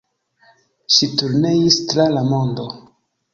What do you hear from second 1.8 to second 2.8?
tra la mondo.